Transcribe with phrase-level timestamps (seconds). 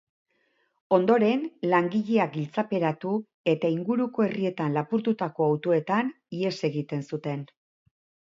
[0.95, 1.41] Ondoren,
[1.73, 3.11] langileak giltzaperatu
[3.53, 7.45] eta inguruko herrietan lapurtutako autoetan ihes egiten zuten.